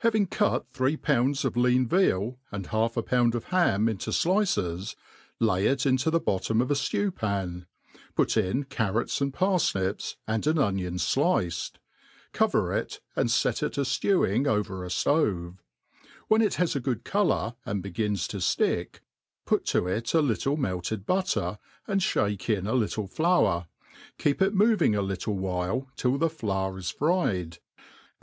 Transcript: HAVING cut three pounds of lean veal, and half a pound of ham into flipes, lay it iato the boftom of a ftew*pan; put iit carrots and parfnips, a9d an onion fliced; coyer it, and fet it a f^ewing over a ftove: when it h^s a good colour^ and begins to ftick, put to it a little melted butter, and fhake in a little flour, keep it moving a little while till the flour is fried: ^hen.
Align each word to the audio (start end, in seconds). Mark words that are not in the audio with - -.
HAVING 0.00 0.26
cut 0.26 0.68
three 0.68 0.94
pounds 0.98 1.42
of 1.42 1.56
lean 1.56 1.88
veal, 1.88 2.38
and 2.52 2.66
half 2.66 2.98
a 2.98 3.02
pound 3.02 3.34
of 3.34 3.44
ham 3.44 3.88
into 3.88 4.10
flipes, 4.12 4.94
lay 5.40 5.66
it 5.66 5.78
iato 5.78 6.12
the 6.12 6.20
boftom 6.20 6.60
of 6.60 6.70
a 6.70 6.74
ftew*pan; 6.74 7.64
put 8.14 8.28
iit 8.36 8.68
carrots 8.68 9.22
and 9.22 9.32
parfnips, 9.32 10.16
a9d 10.28 10.48
an 10.50 10.58
onion 10.58 10.94
fliced; 10.96 11.78
coyer 12.34 12.76
it, 12.78 13.00
and 13.16 13.32
fet 13.32 13.62
it 13.62 13.78
a 13.78 13.86
f^ewing 13.86 14.46
over 14.46 14.84
a 14.84 14.88
ftove: 14.88 15.56
when 16.28 16.42
it 16.42 16.52
h^s 16.58 16.76
a 16.76 16.80
good 16.80 17.02
colour^ 17.02 17.56
and 17.64 17.82
begins 17.82 18.28
to 18.28 18.36
ftick, 18.36 18.96
put 19.46 19.64
to 19.64 19.86
it 19.86 20.12
a 20.12 20.20
little 20.20 20.58
melted 20.58 21.06
butter, 21.06 21.58
and 21.88 22.02
fhake 22.02 22.54
in 22.54 22.66
a 22.66 22.74
little 22.74 23.06
flour, 23.06 23.66
keep 24.18 24.42
it 24.42 24.52
moving 24.52 24.94
a 24.94 25.00
little 25.00 25.38
while 25.38 25.88
till 25.96 26.18
the 26.18 26.28
flour 26.28 26.76
is 26.76 26.90
fried: 26.90 27.60
^hen. 28.20 28.22